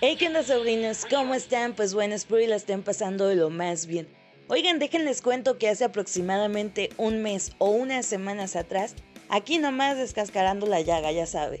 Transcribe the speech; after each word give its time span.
Hey, 0.00 0.14
¿qué 0.16 0.30
sobrinos? 0.44 1.04
¿Cómo 1.10 1.34
están? 1.34 1.74
Pues 1.74 1.92
bueno, 1.92 2.14
espero 2.14 2.40
y 2.40 2.46
la 2.46 2.54
estén 2.54 2.84
pasando 2.84 3.26
de 3.26 3.34
lo 3.34 3.50
más 3.50 3.86
bien. 3.86 4.06
Oigan, 4.46 4.78
déjenles 4.78 5.22
cuento 5.22 5.58
que 5.58 5.68
hace 5.68 5.82
aproximadamente 5.82 6.90
un 6.98 7.20
mes 7.20 7.50
o 7.58 7.70
unas 7.70 8.06
semanas 8.06 8.54
atrás, 8.54 8.94
aquí 9.28 9.58
nomás 9.58 9.96
descascarando 9.96 10.68
la 10.68 10.82
llaga, 10.82 11.10
ya 11.10 11.26
sabe. 11.26 11.58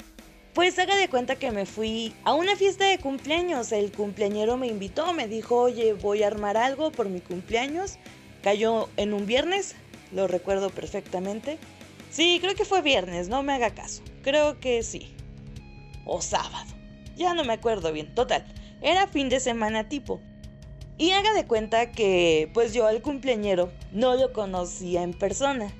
Pues 0.54 0.78
haga 0.78 0.94
de 0.94 1.08
cuenta 1.08 1.34
que 1.34 1.50
me 1.50 1.66
fui 1.66 2.14
a 2.22 2.34
una 2.34 2.54
fiesta 2.54 2.86
de 2.86 3.00
cumpleaños. 3.00 3.72
El 3.72 3.90
cumpleañero 3.90 4.56
me 4.56 4.68
invitó, 4.68 5.12
me 5.12 5.26
dijo, 5.26 5.56
oye, 5.56 5.94
voy 5.94 6.22
a 6.22 6.28
armar 6.28 6.56
algo 6.56 6.92
por 6.92 7.08
mi 7.08 7.20
cumpleaños. 7.20 7.98
Cayó 8.44 8.88
en 8.96 9.14
un 9.14 9.26
viernes, 9.26 9.74
lo 10.12 10.28
recuerdo 10.28 10.70
perfectamente. 10.70 11.58
Sí, 12.12 12.38
creo 12.40 12.54
que 12.54 12.64
fue 12.64 12.82
viernes, 12.82 13.28
no 13.28 13.42
me 13.42 13.52
haga 13.52 13.74
caso. 13.74 14.00
Creo 14.22 14.60
que 14.60 14.84
sí. 14.84 15.12
O 16.06 16.22
sábado. 16.22 16.77
Ya 17.18 17.34
no 17.34 17.42
me 17.44 17.52
acuerdo 17.52 17.92
bien. 17.92 18.14
Total, 18.14 18.46
era 18.80 19.08
fin 19.08 19.28
de 19.28 19.40
semana 19.40 19.88
tipo. 19.88 20.20
Y 20.96 21.10
haga 21.10 21.32
de 21.34 21.46
cuenta 21.46 21.90
que 21.90 22.50
pues 22.54 22.72
yo 22.72 22.86
al 22.86 23.02
cumpleañero 23.02 23.70
no 23.92 24.14
lo 24.14 24.32
conocía 24.32 25.02
en 25.02 25.12
persona. 25.12 25.72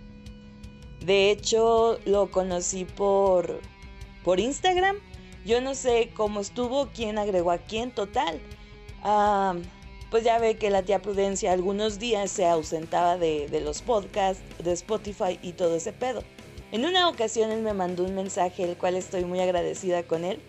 De 1.05 1.30
hecho, 1.30 1.98
lo 2.05 2.30
conocí 2.30 2.84
por 2.84 3.60
por 4.24 4.41
Instagram. 4.41 4.96
Yo 5.46 5.60
no 5.60 5.74
sé 5.74 6.10
cómo 6.15 6.41
estuvo, 6.41 6.88
quién 6.88 7.19
agregó 7.19 7.52
a 7.52 7.59
quién, 7.59 7.93
total. 7.93 8.40
pues 10.10 10.24
ya 10.24 10.38
ve 10.38 10.57
que 10.57 10.71
la 10.71 10.82
tía 10.82 11.01
Prudencia 11.01 11.52
algunos 11.52 11.99
días 12.01 12.32
se 12.32 12.46
ausentaba 12.46 13.16
de, 13.16 13.49
de 13.49 13.60
los 13.60 13.80
podcasts, 13.80 14.43
de 14.62 14.73
Spotify 14.73 15.38
y 15.40 15.52
todo 15.52 15.77
ese 15.77 15.93
pedo. 15.93 16.24
En 16.73 16.84
una 16.84 17.09
ocasión 17.09 17.52
él 17.52 17.62
me 17.62 17.74
mandó 17.74 18.05
un 18.05 18.15
mensaje, 18.16 18.65
el 18.65 18.77
cual 18.77 18.96
estoy 18.96 19.24
muy 19.24 19.40
agradecida 19.40 20.02
con 20.02 20.24
él 20.24 20.40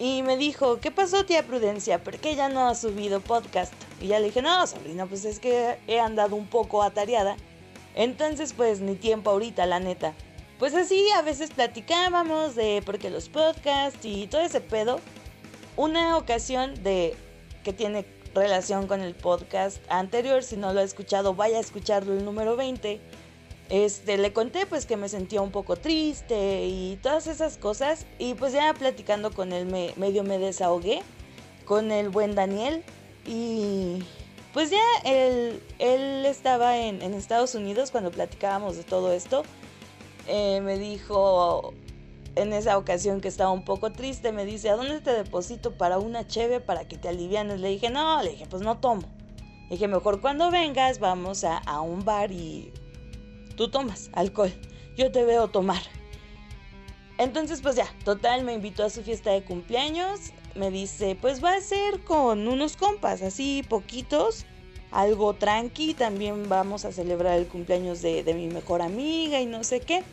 y 0.00 0.22
me 0.22 0.38
dijo, 0.38 0.80
¿qué 0.80 0.90
pasó 0.90 1.26
tía 1.26 1.46
Prudencia? 1.46 2.02
¿Por 2.02 2.16
qué 2.16 2.34
ya 2.34 2.48
no 2.48 2.66
ha 2.66 2.74
subido 2.74 3.20
podcast? 3.20 3.74
Y 4.00 4.06
ya 4.06 4.18
le 4.18 4.28
dije, 4.28 4.40
no, 4.40 4.66
sobrina, 4.66 5.04
pues 5.04 5.26
es 5.26 5.38
que 5.38 5.76
he 5.86 6.00
andado 6.00 6.36
un 6.36 6.46
poco 6.46 6.82
atareada. 6.82 7.36
Entonces, 7.94 8.54
pues 8.54 8.80
ni 8.80 8.94
tiempo 8.94 9.28
ahorita, 9.28 9.66
la 9.66 9.78
neta. 9.78 10.14
Pues 10.58 10.74
así 10.74 11.06
a 11.10 11.20
veces 11.20 11.50
platicábamos 11.50 12.54
de 12.54 12.82
por 12.84 12.98
qué 12.98 13.10
los 13.10 13.28
podcasts 13.28 14.02
y 14.02 14.26
todo 14.26 14.40
ese 14.40 14.62
pedo. 14.62 15.00
Una 15.76 16.16
ocasión 16.16 16.82
de 16.82 17.14
que 17.62 17.74
tiene 17.74 18.06
relación 18.34 18.86
con 18.86 19.02
el 19.02 19.14
podcast 19.14 19.82
anterior, 19.90 20.42
si 20.42 20.56
no 20.56 20.72
lo 20.72 20.80
ha 20.80 20.84
escuchado, 20.84 21.34
vaya 21.34 21.58
a 21.58 21.60
escucharlo 21.60 22.14
el 22.14 22.24
número 22.24 22.56
20 22.56 22.98
este, 23.70 24.18
le 24.18 24.32
conté 24.32 24.66
pues 24.66 24.84
que 24.84 24.96
me 24.96 25.08
sentía 25.08 25.40
un 25.40 25.52
poco 25.52 25.76
triste 25.76 26.66
y 26.66 26.98
todas 27.02 27.28
esas 27.28 27.56
cosas. 27.56 28.04
Y 28.18 28.34
pues 28.34 28.52
ya 28.52 28.74
platicando 28.74 29.30
con 29.30 29.52
él 29.52 29.66
me, 29.66 29.94
medio 29.96 30.24
me 30.24 30.38
desahogué 30.38 31.02
con 31.64 31.92
el 31.92 32.08
buen 32.08 32.34
Daniel. 32.34 32.82
Y 33.24 34.02
pues 34.52 34.70
ya 34.70 34.82
él, 35.04 35.62
él 35.78 36.26
estaba 36.26 36.78
en, 36.78 37.00
Estados 37.14 37.54
Unidos 37.54 37.92
cuando 37.92 38.10
platicábamos 38.10 38.76
de 38.76 38.82
todo 38.82 39.12
esto. 39.12 39.44
Eh, 40.26 40.60
me 40.62 40.76
dijo 40.76 41.72
en 42.34 42.52
esa 42.52 42.76
ocasión 42.76 43.20
que 43.20 43.28
estaba 43.28 43.50
un 43.50 43.64
poco 43.64 43.92
triste, 43.92 44.32
me 44.32 44.44
dice, 44.44 44.70
¿a 44.70 44.76
dónde 44.76 45.00
te 45.00 45.12
deposito 45.12 45.76
para 45.76 45.98
una 45.98 46.26
cheve 46.26 46.58
para 46.58 46.88
que 46.88 46.96
te 46.96 47.08
alivianes? 47.08 47.60
Le 47.60 47.68
dije, 47.68 47.88
no, 47.90 48.20
le 48.22 48.30
dije, 48.30 48.46
pues 48.50 48.62
no 48.62 48.78
tomo. 48.78 49.02
Le 49.68 49.76
dije, 49.76 49.86
mejor 49.86 50.20
cuando 50.20 50.50
vengas 50.50 50.98
vamos 50.98 51.44
a, 51.44 51.58
a 51.58 51.80
un 51.80 52.04
bar 52.04 52.32
y 52.32 52.72
tú 53.60 53.68
tomas 53.68 54.08
alcohol, 54.14 54.50
yo 54.96 55.12
te 55.12 55.22
veo 55.22 55.48
tomar. 55.48 55.82
Entonces, 57.18 57.60
pues 57.60 57.76
ya, 57.76 57.84
total, 58.06 58.42
me 58.42 58.54
invitó 58.54 58.84
a 58.84 58.88
su 58.88 59.02
fiesta 59.02 59.32
de 59.32 59.42
cumpleaños. 59.42 60.32
Me 60.54 60.70
dice, 60.70 61.14
pues 61.20 61.44
va 61.44 61.52
a 61.52 61.60
ser 61.60 62.00
con 62.00 62.48
unos 62.48 62.78
compas, 62.78 63.20
así 63.20 63.62
poquitos, 63.68 64.46
algo 64.90 65.34
tranqui. 65.34 65.92
También 65.92 66.48
vamos 66.48 66.86
a 66.86 66.92
celebrar 66.92 67.38
el 67.38 67.48
cumpleaños 67.48 68.00
de, 68.00 68.24
mi 68.34 68.46
mejor 68.46 68.80
amiga 68.80 69.42
y 69.42 69.44
no 69.44 69.62
sé 69.62 69.80
qué. 69.80 70.04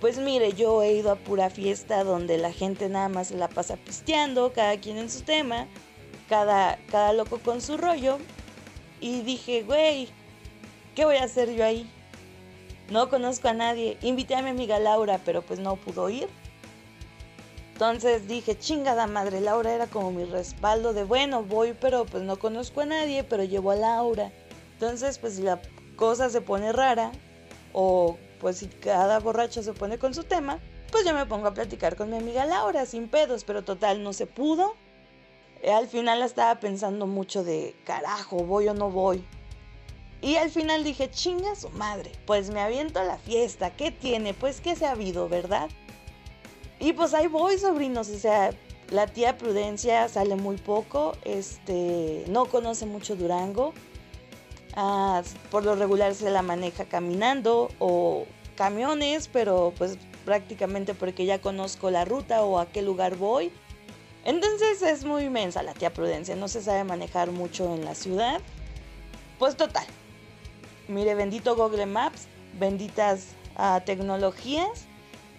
Pues 0.00 0.18
mire, 0.18 0.54
yo 0.54 0.82
he 0.82 0.94
ido 0.94 1.12
a 1.12 1.16
pura 1.16 1.50
fiesta 1.50 2.02
donde 2.02 2.36
la 2.36 2.50
gente 2.50 2.88
nada 2.88 3.08
más 3.08 3.28
se 3.28 3.36
la 3.36 3.46
pasa 3.46 3.76
pisteando, 3.76 4.52
cada 4.52 4.76
quien 4.80 4.98
en 4.98 5.08
su 5.08 5.20
tema, 5.20 5.68
cada, 6.28 6.80
cada 6.90 7.12
loco 7.12 7.38
con 7.38 7.60
su 7.60 7.76
rollo. 7.76 8.18
Y 9.00 9.20
dije, 9.20 9.62
güey, 9.62 10.08
¿qué 10.96 11.04
voy 11.04 11.18
a 11.18 11.22
hacer 11.22 11.54
yo 11.54 11.64
ahí? 11.64 11.88
No 12.90 13.10
conozco 13.10 13.48
a 13.48 13.52
nadie. 13.52 13.98
Invité 14.02 14.34
a 14.34 14.42
mi 14.42 14.50
amiga 14.50 14.78
Laura, 14.78 15.20
pero 15.24 15.42
pues 15.42 15.60
no 15.60 15.76
pudo 15.76 16.08
ir. 16.08 16.28
Entonces 17.72 18.26
dije, 18.26 18.58
chingada 18.58 19.06
madre, 19.06 19.40
Laura 19.40 19.72
era 19.72 19.86
como 19.86 20.10
mi 20.10 20.24
respaldo 20.24 20.92
de, 20.92 21.04
bueno, 21.04 21.44
voy, 21.44 21.74
pero 21.80 22.06
pues 22.06 22.24
no 22.24 22.36
conozco 22.36 22.80
a 22.80 22.86
nadie, 22.86 23.22
pero 23.22 23.44
llevo 23.44 23.70
a 23.70 23.76
Laura. 23.76 24.32
Entonces, 24.72 25.18
pues 25.18 25.36
si 25.36 25.42
la 25.42 25.60
cosa 25.94 26.28
se 26.28 26.40
pone 26.40 26.72
rara, 26.72 27.12
o 27.72 28.16
pues 28.40 28.58
si 28.58 28.66
cada 28.66 29.20
borracho 29.20 29.62
se 29.62 29.74
pone 29.74 29.98
con 29.98 30.12
su 30.12 30.24
tema, 30.24 30.58
pues 30.90 31.04
yo 31.04 31.14
me 31.14 31.26
pongo 31.26 31.46
a 31.46 31.54
platicar 31.54 31.94
con 31.94 32.10
mi 32.10 32.16
amiga 32.16 32.46
Laura 32.46 32.86
sin 32.86 33.08
pedos, 33.08 33.44
pero 33.44 33.62
total 33.62 34.02
no 34.02 34.12
se 34.12 34.26
pudo. 34.26 34.74
Al 35.72 35.86
final 35.88 36.22
estaba 36.22 36.58
pensando 36.60 37.06
mucho 37.06 37.44
de, 37.44 37.76
carajo, 37.84 38.38
voy 38.38 38.68
o 38.68 38.74
no 38.74 38.90
voy. 38.90 39.24
Y 40.20 40.34
al 40.36 40.50
final 40.50 40.82
dije, 40.82 41.10
chinga 41.10 41.54
su 41.54 41.68
madre, 41.70 42.10
pues 42.26 42.50
me 42.50 42.60
aviento 42.60 42.98
a 42.98 43.04
la 43.04 43.18
fiesta, 43.18 43.70
¿qué 43.70 43.92
tiene? 43.92 44.34
Pues 44.34 44.60
que 44.60 44.74
se 44.74 44.86
ha 44.86 44.92
habido, 44.92 45.28
¿verdad? 45.28 45.68
Y 46.80 46.92
pues 46.92 47.14
ahí 47.14 47.28
voy, 47.28 47.58
sobrinos, 47.58 48.08
o 48.08 48.18
sea, 48.18 48.50
la 48.90 49.06
tía 49.06 49.36
Prudencia 49.36 50.08
sale 50.08 50.34
muy 50.34 50.56
poco, 50.56 51.12
este, 51.24 52.24
no 52.28 52.46
conoce 52.46 52.86
mucho 52.86 53.14
Durango, 53.14 53.74
ah, 54.74 55.22
por 55.50 55.64
lo 55.64 55.76
regular 55.76 56.14
se 56.14 56.30
la 56.30 56.42
maneja 56.42 56.84
caminando 56.84 57.68
o 57.78 58.26
camiones, 58.56 59.28
pero 59.28 59.72
pues 59.78 59.98
prácticamente 60.24 60.94
porque 60.94 61.24
ya 61.26 61.40
conozco 61.40 61.90
la 61.90 62.04
ruta 62.04 62.42
o 62.42 62.58
a 62.58 62.66
qué 62.66 62.82
lugar 62.82 63.16
voy. 63.16 63.52
Entonces 64.24 64.82
es 64.82 65.04
muy 65.04 65.24
inmensa 65.24 65.62
la 65.62 65.74
tía 65.74 65.92
Prudencia, 65.92 66.34
no 66.34 66.48
se 66.48 66.60
sabe 66.60 66.84
manejar 66.84 67.30
mucho 67.30 67.74
en 67.74 67.84
la 67.84 67.94
ciudad. 67.94 68.40
Pues 69.38 69.56
total, 69.56 69.86
Mire, 70.88 71.14
bendito 71.14 71.54
Google 71.54 71.86
Maps, 71.86 72.26
benditas 72.58 73.28
ah, 73.56 73.82
tecnologías, 73.84 74.86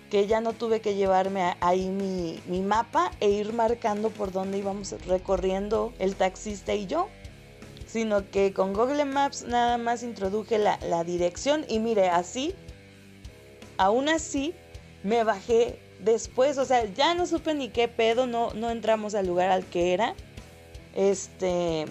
que 0.09 0.27
ya 0.27 0.41
no 0.41 0.53
tuve 0.53 0.79
que 0.79 0.95
llevarme 0.95 1.55
ahí 1.59 1.89
mi, 1.89 2.61
mapa 2.61 3.11
e 3.19 3.29
ir 3.29 3.53
marcando 3.53 4.09
por 4.09 4.31
dónde 4.31 4.59
íbamos 4.59 4.95
recorriendo 5.05 5.93
el 5.99 6.15
taxista 6.15 6.73
y 6.73 6.85
yo, 6.85 7.09
sino 7.87 8.29
que 8.29 8.53
con 8.53 8.73
Google 8.73 9.05
Maps 9.05 9.43
nada 9.43 9.77
más 9.77 10.03
introduje 10.03 10.57
la, 10.57 10.79
la 10.87 11.03
dirección 11.03 11.65
y 11.67 11.79
mire, 11.79 12.09
así, 12.09 12.53
aún 13.77 14.09
así, 14.09 14.53
me 15.03 15.23
bajé 15.23 15.79
después, 15.99 16.57
o 16.57 16.65
sea, 16.65 16.85
ya 16.85 17.13
no 17.13 17.25
supe 17.25 17.53
ni 17.53 17.69
qué 17.69 17.87
pedo, 17.87 18.27
no, 18.27 18.53
no 18.53 18.69
entramos 18.69 19.15
al 19.15 19.27
lugar 19.27 19.49
al 19.49 19.65
que 19.65 19.93
era. 19.93 20.15
Este, 20.95 21.85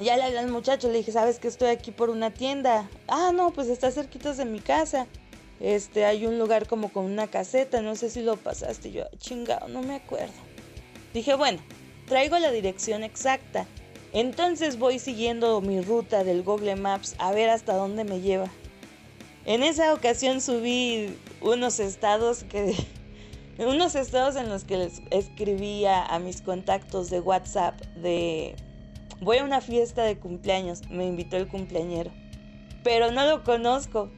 ya 0.00 0.16
le 0.16 0.24
hablé 0.24 0.38
al 0.38 0.50
muchacho, 0.50 0.88
le 0.88 0.98
dije, 0.98 1.12
¿sabes 1.12 1.38
que 1.38 1.48
estoy 1.48 1.68
aquí 1.68 1.90
por 1.90 2.10
una 2.10 2.30
tienda? 2.30 2.88
Ah, 3.06 3.32
no, 3.34 3.52
pues 3.52 3.68
está 3.68 3.90
cerquita 3.90 4.32
de 4.32 4.44
mi 4.46 4.60
casa. 4.60 5.06
Este, 5.60 6.06
hay 6.06 6.26
un 6.26 6.38
lugar 6.38 6.66
como 6.66 6.90
con 6.90 7.04
una 7.04 7.26
caseta, 7.26 7.82
no 7.82 7.94
sé 7.94 8.08
si 8.08 8.22
lo 8.22 8.36
pasaste. 8.36 8.92
Yo, 8.92 9.04
chingado, 9.18 9.68
no 9.68 9.82
me 9.82 9.96
acuerdo. 9.96 10.32
Dije, 11.12 11.34
bueno, 11.34 11.60
traigo 12.06 12.38
la 12.38 12.50
dirección 12.50 13.04
exacta. 13.04 13.66
Entonces 14.12 14.78
voy 14.78 14.98
siguiendo 14.98 15.60
mi 15.60 15.82
ruta 15.82 16.24
del 16.24 16.42
Google 16.42 16.76
Maps 16.76 17.14
a 17.18 17.30
ver 17.32 17.50
hasta 17.50 17.74
dónde 17.74 18.04
me 18.04 18.20
lleva. 18.20 18.50
En 19.44 19.62
esa 19.62 19.92
ocasión 19.92 20.40
subí 20.40 21.14
unos 21.42 21.78
estados 21.78 22.44
que 22.44 22.74
unos 23.58 23.94
estados 23.94 24.36
en 24.36 24.48
los 24.48 24.64
que 24.64 24.78
les 24.78 25.02
escribía 25.10 26.04
a 26.06 26.18
mis 26.18 26.40
contactos 26.40 27.10
de 27.10 27.20
WhatsApp 27.20 27.78
de 27.96 28.56
Voy 29.20 29.36
a 29.36 29.44
una 29.44 29.60
fiesta 29.60 30.02
de 30.02 30.18
cumpleaños, 30.18 30.88
me 30.88 31.06
invitó 31.06 31.36
el 31.36 31.46
cumpleañero. 31.46 32.10
Pero 32.82 33.10
no 33.12 33.26
lo 33.26 33.44
conozco. 33.44 34.10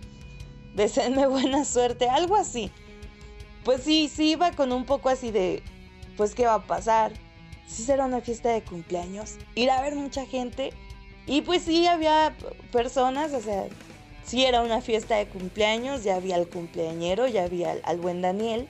Deseenme 0.75 1.27
buena 1.29 1.65
suerte, 1.65 2.09
algo 2.09 2.37
así. 2.37 2.71
Pues 3.65 3.83
sí, 3.83 4.09
sí 4.09 4.31
iba 4.31 4.53
con 4.53 4.73
un 4.73 4.85
poco 4.85 5.09
así 5.09 5.33
de, 5.33 5.63
pues 6.17 6.35
qué 6.35 6.47
va 6.47 6.55
a 6.55 6.67
pasar. 6.67 7.13
Si 7.67 7.83
será 7.83 8.05
una 8.05 8.21
fiesta 8.21 8.51
de 8.51 8.63
cumpleaños. 8.63 9.39
Ir 9.57 9.71
a 9.71 9.83
ver 9.83 9.97
mucha 9.97 10.25
gente. 10.25 10.73
Y 11.27 11.41
pues 11.41 11.63
sí 11.63 11.87
había 11.87 12.37
personas, 12.71 13.33
o 13.33 13.41
sea, 13.41 13.67
sí 14.25 14.45
era 14.45 14.63
una 14.63 14.81
fiesta 14.81 15.17
de 15.17 15.27
cumpleaños, 15.27 16.05
ya 16.05 16.17
había 16.17 16.37
al 16.37 16.49
cumpleañero, 16.49 17.27
ya 17.27 17.45
había 17.45 17.73
al, 17.73 17.83
al 17.85 17.99
buen 17.99 18.23
Daniel. 18.23 18.69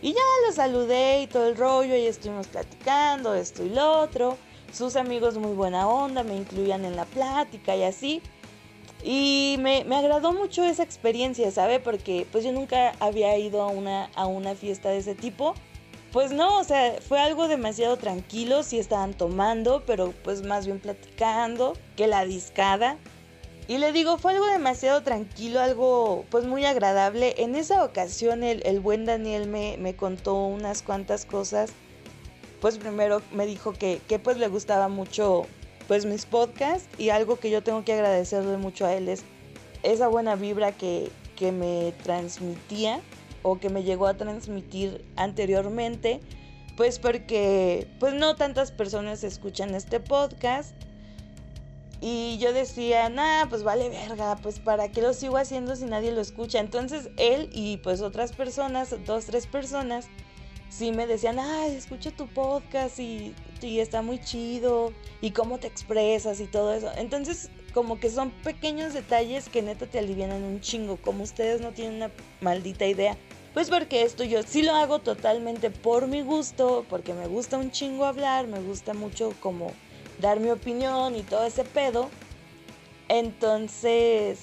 Y 0.00 0.12
ya 0.12 0.20
lo 0.46 0.52
saludé 0.52 1.22
y 1.22 1.26
todo 1.26 1.48
el 1.48 1.56
rollo, 1.56 1.94
y 1.94 2.06
estuvimos 2.06 2.46
platicando, 2.46 3.34
esto 3.34 3.64
y 3.64 3.70
lo 3.70 4.00
otro. 4.00 4.38
Sus 4.72 4.96
amigos 4.96 5.38
muy 5.38 5.52
buena 5.52 5.88
onda, 5.88 6.22
me 6.22 6.36
incluían 6.36 6.84
en 6.84 6.96
la 6.96 7.04
plática 7.04 7.76
y 7.76 7.82
así. 7.82 8.22
Y 9.02 9.56
me, 9.60 9.84
me, 9.84 9.96
agradó 9.96 10.32
mucho 10.32 10.64
esa 10.64 10.82
experiencia, 10.82 11.50
¿sabe? 11.50 11.78
Porque 11.80 12.26
pues 12.30 12.44
yo 12.44 12.52
nunca 12.52 12.92
había 13.00 13.36
ido 13.38 13.62
a 13.62 13.68
una, 13.68 14.06
a 14.14 14.26
una 14.26 14.54
fiesta 14.54 14.90
de 14.90 14.98
ese 14.98 15.14
tipo. 15.14 15.54
Pues 16.12 16.32
no, 16.32 16.58
o 16.58 16.64
sea, 16.64 16.96
fue 17.06 17.20
algo 17.20 17.48
demasiado 17.48 17.98
tranquilo, 17.98 18.62
sí 18.62 18.78
estaban 18.78 19.14
tomando, 19.14 19.82
pero 19.86 20.14
pues 20.24 20.42
más 20.42 20.66
bien 20.66 20.80
platicando 20.80 21.74
que 21.96 22.06
la 22.06 22.24
discada. 22.24 22.96
Y 23.68 23.76
le 23.76 23.92
digo, 23.92 24.16
fue 24.16 24.32
algo 24.32 24.46
demasiado 24.46 25.02
tranquilo, 25.02 25.60
algo 25.60 26.24
pues 26.30 26.46
muy 26.46 26.64
agradable. 26.64 27.34
En 27.36 27.54
esa 27.54 27.84
ocasión 27.84 28.42
el, 28.42 28.62
el 28.64 28.80
buen 28.80 29.04
Daniel 29.04 29.46
me, 29.46 29.76
me, 29.76 29.94
contó 29.94 30.42
unas 30.46 30.82
cuantas 30.82 31.26
cosas. 31.26 31.70
Pues 32.60 32.78
primero 32.78 33.22
me 33.32 33.46
dijo 33.46 33.72
que, 33.72 34.00
que 34.08 34.18
pues 34.18 34.36
le 34.36 34.48
gustaba 34.48 34.88
mucho 34.88 35.46
pues 35.86 36.04
mis 36.04 36.26
podcasts 36.26 36.88
y 36.98 37.08
algo 37.08 37.38
que 37.38 37.50
yo 37.50 37.62
tengo 37.62 37.84
que 37.84 37.94
agradecerle 37.94 38.58
mucho 38.58 38.84
a 38.84 38.94
él 38.94 39.08
es 39.08 39.24
esa 39.82 40.08
buena 40.08 40.36
vibra 40.36 40.72
que, 40.72 41.10
que 41.36 41.52
me 41.52 41.94
transmitía 42.02 43.00
o 43.42 43.58
que 43.58 43.70
me 43.70 43.84
llegó 43.84 44.06
a 44.06 44.14
transmitir 44.14 45.04
anteriormente, 45.16 46.20
pues 46.76 46.98
porque 46.98 47.88
pues 48.00 48.14
no 48.14 48.36
tantas 48.36 48.72
personas 48.72 49.24
escuchan 49.24 49.74
este 49.74 50.00
podcast 50.00 50.74
y 52.00 52.38
yo 52.38 52.52
decía, 52.52 53.08
nah, 53.08 53.46
pues 53.48 53.64
vale 53.64 53.88
verga, 53.88 54.36
pues 54.36 54.60
para 54.60 54.90
qué 54.90 55.02
lo 55.02 55.14
sigo 55.14 55.36
haciendo 55.36 55.74
si 55.74 55.84
nadie 55.84 56.12
lo 56.12 56.20
escucha. 56.20 56.60
Entonces 56.60 57.10
él 57.16 57.50
y 57.52 57.78
pues 57.78 58.02
otras 58.02 58.32
personas, 58.32 58.94
dos, 59.04 59.24
tres 59.24 59.46
personas, 59.46 60.06
sí 60.68 60.92
me 60.92 61.06
decían, 61.06 61.38
ay, 61.38 61.74
escucha 61.74 62.10
tu 62.10 62.26
podcast 62.26 62.98
y, 62.98 63.34
y 63.60 63.80
está 63.80 64.02
muy 64.02 64.18
chido 64.18 64.92
y 65.20 65.32
cómo 65.32 65.58
te 65.58 65.66
expresas 65.66 66.40
y 66.40 66.46
todo 66.46 66.74
eso. 66.74 66.90
Entonces 66.96 67.50
como 67.72 68.00
que 68.00 68.10
son 68.10 68.30
pequeños 68.30 68.92
detalles 68.92 69.48
que 69.48 69.62
neta 69.62 69.86
te 69.86 69.98
alivian 69.98 70.32
un 70.32 70.60
chingo, 70.60 70.96
como 70.96 71.22
ustedes 71.22 71.60
no 71.60 71.72
tienen 71.72 71.96
una 71.96 72.10
maldita 72.40 72.86
idea. 72.86 73.16
Pues 73.54 73.70
porque 73.70 74.02
esto 74.02 74.24
yo 74.24 74.42
sí 74.42 74.62
lo 74.62 74.74
hago 74.74 75.00
totalmente 75.00 75.70
por 75.70 76.06
mi 76.06 76.22
gusto, 76.22 76.84
porque 76.88 77.14
me 77.14 77.26
gusta 77.26 77.56
un 77.56 77.70
chingo 77.70 78.04
hablar, 78.04 78.46
me 78.46 78.60
gusta 78.60 78.94
mucho 78.94 79.32
como 79.40 79.72
dar 80.20 80.40
mi 80.40 80.50
opinión 80.50 81.16
y 81.16 81.22
todo 81.22 81.44
ese 81.44 81.64
pedo. 81.64 82.08
Entonces, 83.08 84.38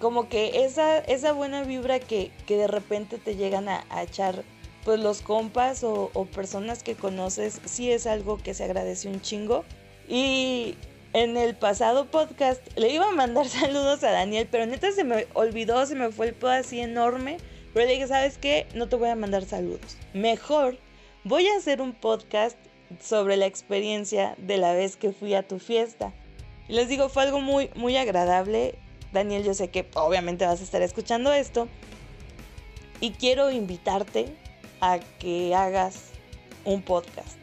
como 0.00 0.28
que 0.28 0.64
esa, 0.64 0.98
esa 0.98 1.32
buena 1.32 1.62
vibra 1.62 1.98
que, 1.98 2.30
que 2.46 2.56
de 2.56 2.66
repente 2.66 3.18
te 3.18 3.36
llegan 3.36 3.68
a, 3.68 3.84
a 3.88 4.02
echar 4.02 4.44
pues 4.86 5.00
los 5.00 5.20
compas 5.20 5.82
o, 5.82 6.28
personas 6.32 6.84
que 6.84 6.94
conoces, 6.94 7.60
sí 7.64 7.90
es 7.90 8.06
algo 8.06 8.38
que 8.38 8.54
se 8.54 8.62
agradece 8.62 9.08
un 9.08 9.20
chingo. 9.20 9.64
Y 10.08 10.76
en 11.12 11.36
el 11.36 11.56
pasado 11.56 12.06
podcast 12.06 12.62
le 12.76 12.90
iba 12.90 13.08
a 13.08 13.10
mandar 13.10 13.48
saludos 13.48 14.04
a 14.04 14.12
Daniel, 14.12 14.46
pero 14.48 14.64
neta 14.64 14.92
se 14.92 15.02
me 15.02 15.26
olvidó, 15.34 15.84
se 15.86 15.96
me 15.96 16.12
fue 16.12 16.28
el 16.28 16.34
pedo 16.34 16.50
así 16.50 16.78
enorme. 16.78 17.38
Pero 17.74 17.84
le 17.84 17.94
dije, 17.94 18.06
¿sabes 18.06 18.38
qué? 18.38 18.68
No 18.74 18.88
te 18.88 18.94
voy 18.94 19.08
a 19.08 19.16
mandar 19.16 19.44
saludos. 19.44 19.96
Mejor 20.14 20.78
voy 21.24 21.48
a 21.48 21.56
hacer 21.56 21.80
un 21.82 21.92
podcast 21.92 22.56
sobre 23.02 23.36
la 23.36 23.46
experiencia 23.46 24.36
de 24.38 24.56
la 24.56 24.72
vez 24.72 24.96
que 24.96 25.10
fui 25.10 25.34
a 25.34 25.42
tu 25.42 25.58
fiesta. 25.58 26.14
Y 26.68 26.74
les 26.74 26.88
digo, 26.88 27.08
fue 27.08 27.24
algo 27.24 27.40
muy, 27.40 27.70
muy 27.74 27.96
agradable. 27.96 28.76
Daniel, 29.12 29.42
yo 29.42 29.52
sé 29.52 29.66
que 29.66 29.88
obviamente 29.94 30.46
vas 30.46 30.60
a 30.60 30.64
estar 30.64 30.80
escuchando 30.80 31.32
esto. 31.32 31.66
Y 33.00 33.10
quiero 33.10 33.50
invitarte 33.50 34.45
a 34.80 34.98
que 35.18 35.54
hagas 35.54 36.10
un 36.64 36.82
podcast. 36.82 37.38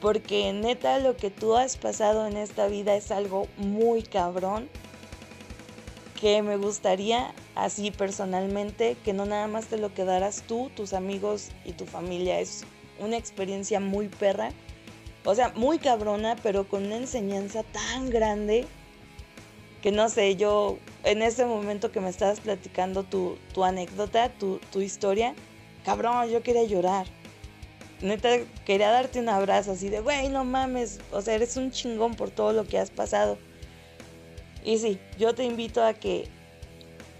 Porque 0.00 0.52
neta 0.52 0.98
lo 0.98 1.16
que 1.16 1.30
tú 1.30 1.56
has 1.56 1.76
pasado 1.76 2.26
en 2.26 2.36
esta 2.36 2.66
vida 2.66 2.96
es 2.96 3.10
algo 3.10 3.46
muy 3.56 4.02
cabrón. 4.02 4.68
Que 6.20 6.42
me 6.42 6.56
gustaría 6.56 7.34
así 7.54 7.90
personalmente 7.90 8.96
que 9.04 9.12
no 9.12 9.26
nada 9.26 9.46
más 9.46 9.66
te 9.66 9.78
lo 9.78 9.92
quedaras 9.92 10.44
tú, 10.46 10.70
tus 10.76 10.92
amigos 10.92 11.50
y 11.64 11.72
tu 11.72 11.86
familia. 11.86 12.40
Es 12.40 12.64
una 12.98 13.16
experiencia 13.16 13.80
muy 13.80 14.08
perra. 14.08 14.50
O 15.24 15.34
sea, 15.34 15.52
muy 15.54 15.78
cabrona, 15.78 16.36
pero 16.42 16.66
con 16.68 16.86
una 16.86 16.96
enseñanza 16.96 17.62
tan 17.62 18.10
grande 18.10 18.66
que 19.82 19.90
no 19.90 20.08
sé, 20.08 20.36
yo 20.36 20.78
en 21.02 21.22
ese 21.22 21.44
momento 21.44 21.90
que 21.90 22.00
me 22.00 22.08
estabas 22.08 22.40
platicando 22.40 23.02
tu, 23.02 23.36
tu 23.52 23.64
anécdota, 23.64 24.28
tu, 24.30 24.60
tu, 24.70 24.80
historia, 24.80 25.34
cabrón, 25.84 26.28
yo 26.30 26.42
quería 26.42 26.64
llorar. 26.64 27.06
Neta, 28.00 28.38
quería 28.64 28.90
darte 28.90 29.20
un 29.20 29.28
abrazo 29.28 29.72
así 29.72 29.88
de, 29.88 30.00
güey, 30.00 30.28
no 30.28 30.44
mames, 30.44 30.98
o 31.12 31.22
sea, 31.22 31.34
eres 31.34 31.56
un 31.56 31.70
chingón 31.70 32.14
por 32.14 32.30
todo 32.30 32.52
lo 32.52 32.66
que 32.66 32.78
has 32.78 32.90
pasado. 32.90 33.38
Y 34.64 34.78
sí, 34.78 34.98
yo 35.18 35.34
te 35.34 35.44
invito 35.44 35.84
a 35.84 35.94
que 35.94 36.28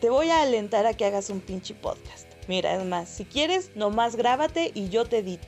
te 0.00 0.10
voy 0.10 0.30
a 0.30 0.42
alentar 0.42 0.86
a 0.86 0.94
que 0.94 1.04
hagas 1.04 1.30
un 1.30 1.40
pinche 1.40 1.74
podcast. 1.74 2.26
Mira, 2.48 2.74
es 2.74 2.84
más, 2.84 3.08
si 3.08 3.24
quieres, 3.24 3.70
nomás 3.76 4.16
grábate 4.16 4.72
y 4.74 4.88
yo 4.88 5.04
te 5.04 5.18
edito. 5.18 5.46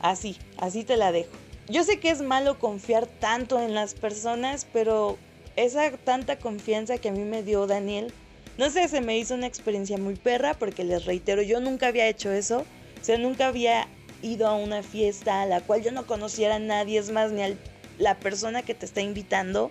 Así, 0.00 0.36
así 0.58 0.84
te 0.84 0.96
la 0.96 1.10
dejo. 1.10 1.32
Yo 1.68 1.82
sé 1.82 1.98
que 1.98 2.10
es 2.10 2.22
malo 2.22 2.58
confiar 2.60 3.06
tanto 3.06 3.60
en 3.60 3.74
las 3.74 3.94
personas, 3.94 4.66
pero 4.72 5.18
esa 5.56 5.90
tanta 5.90 6.38
confianza 6.38 6.98
que 6.98 7.08
a 7.08 7.12
mí 7.12 7.24
me 7.24 7.42
dio 7.42 7.66
Daniel, 7.66 8.12
no 8.58 8.70
sé, 8.70 8.88
se 8.88 9.00
me 9.00 9.18
hizo 9.18 9.34
una 9.34 9.46
experiencia 9.46 9.98
muy 9.98 10.14
perra 10.14 10.54
porque 10.54 10.84
les 10.84 11.04
reitero, 11.04 11.42
yo 11.42 11.60
nunca 11.60 11.88
había 11.88 12.08
hecho 12.08 12.30
eso. 12.32 12.64
O 13.00 13.04
sea, 13.04 13.18
nunca 13.18 13.48
había 13.48 13.86
ido 14.22 14.46
a 14.46 14.56
una 14.56 14.82
fiesta 14.82 15.42
a 15.42 15.46
la 15.46 15.60
cual 15.60 15.82
yo 15.82 15.92
no 15.92 16.06
conociera 16.06 16.56
a 16.56 16.58
nadie, 16.58 16.98
es 16.98 17.10
más, 17.10 17.32
ni 17.32 17.42
a 17.42 17.54
la 17.98 18.18
persona 18.18 18.62
que 18.62 18.74
te 18.74 18.86
está 18.86 19.02
invitando. 19.02 19.70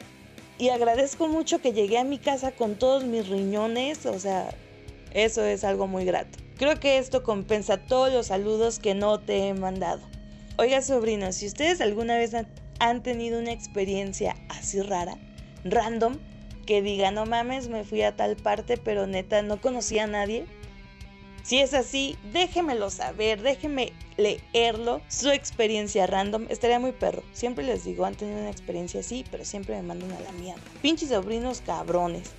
Y 0.57 0.69
agradezco 0.69 1.27
mucho 1.27 1.59
que 1.59 1.73
llegué 1.73 1.97
a 1.97 2.03
mi 2.03 2.17
casa 2.17 2.51
con 2.51 2.75
todos 2.75 3.03
mis 3.03 3.27
riñones, 3.27 4.05
o 4.05 4.19
sea, 4.19 4.49
eso 5.11 5.43
es 5.43 5.63
algo 5.63 5.87
muy 5.87 6.05
grato. 6.05 6.37
Creo 6.57 6.79
que 6.79 6.97
esto 6.97 7.23
compensa 7.23 7.77
todos 7.77 8.13
los 8.13 8.27
saludos 8.27 8.79
que 8.79 8.93
no 8.93 9.19
te 9.19 9.47
he 9.47 9.53
mandado. 9.53 10.01
Oiga, 10.57 10.81
sobrinos, 10.81 11.35
si 11.35 11.47
ustedes 11.47 11.81
alguna 11.81 12.17
vez 12.17 12.31
han 12.79 13.03
tenido 13.03 13.39
una 13.39 13.51
experiencia 13.51 14.35
así 14.47 14.81
rara, 14.81 15.17
random, 15.65 16.17
que 16.65 16.81
diga, 16.81 17.11
no 17.11 17.25
mames, 17.25 17.69
me 17.69 17.83
fui 17.83 18.01
a 18.01 18.15
tal 18.15 18.35
parte, 18.35 18.77
pero 18.77 19.07
neta 19.07 19.41
no 19.41 19.61
conocía 19.61 20.03
a 20.03 20.07
nadie. 20.07 20.45
Si 21.43 21.59
es 21.59 21.75
así, 21.75 22.17
déjemelo 22.33 22.89
saber, 22.89 23.41
déjenme 23.41 23.93
leerlo, 24.17 25.01
su 25.07 25.29
experiencia 25.29 26.07
random. 26.07 26.47
Estaría 26.49 26.79
muy 26.79 26.91
perro. 26.91 27.21
Siempre 27.33 27.63
les 27.63 27.83
digo, 27.83 28.05
han 28.05 28.15
tenido 28.15 28.39
una 28.39 28.49
experiencia 28.49 29.01
así, 29.01 29.23
pero 29.29 29.45
siempre 29.45 29.75
me 29.75 29.83
mandan 29.83 30.11
a 30.13 30.19
la 30.21 30.31
mierda. 30.31 30.61
Pinches 30.81 31.09
sobrinos 31.09 31.61
cabrones. 31.61 32.31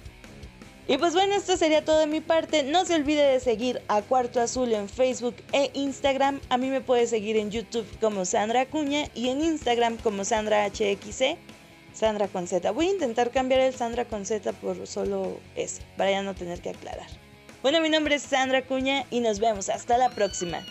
Y 0.88 0.98
pues 0.98 1.14
bueno, 1.14 1.34
esto 1.34 1.56
sería 1.56 1.84
todo 1.84 1.98
de 1.98 2.06
mi 2.06 2.20
parte. 2.20 2.62
No 2.62 2.84
se 2.84 2.94
olvide 2.94 3.24
de 3.24 3.40
seguir 3.40 3.82
a 3.88 4.02
Cuarto 4.02 4.40
Azul 4.40 4.72
en 4.72 4.88
Facebook 4.88 5.34
e 5.52 5.70
Instagram. 5.74 6.40
A 6.48 6.58
mí 6.58 6.68
me 6.68 6.80
puede 6.80 7.08
seguir 7.08 7.36
en 7.36 7.50
YouTube 7.50 7.86
como 8.00 8.24
Sandra 8.24 8.62
Acuña 8.62 9.08
y 9.12 9.28
en 9.28 9.40
Instagram 9.40 9.96
como 9.98 10.24
Sandra 10.24 10.64
HXC. 10.66 11.38
Sandra 11.96 12.28
con 12.28 12.46
Z. 12.46 12.70
Voy 12.72 12.88
a 12.88 12.92
intentar 12.92 13.30
cambiar 13.30 13.60
el 13.60 13.74
Sandra 13.74 14.04
con 14.04 14.26
Z 14.26 14.52
por 14.52 14.86
solo 14.86 15.38
S, 15.56 15.80
para 15.96 16.10
ya 16.10 16.22
no 16.22 16.34
tener 16.34 16.60
que 16.60 16.70
aclarar. 16.70 17.08
Bueno, 17.62 17.80
mi 17.80 17.88
nombre 17.88 18.16
es 18.16 18.22
Sandra 18.22 18.58
Acuña 18.58 19.06
y 19.10 19.20
nos 19.20 19.40
vemos. 19.40 19.70
Hasta 19.70 19.96
la 19.98 20.10
próxima. 20.10 20.64